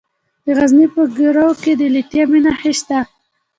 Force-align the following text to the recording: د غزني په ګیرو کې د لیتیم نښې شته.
د 0.45 0.47
غزني 0.57 0.87
په 0.95 1.01
ګیرو 1.17 1.49
کې 1.61 1.71
د 1.79 1.81
لیتیم 1.93 2.29
نښې 2.43 2.73
شته. 2.79 2.99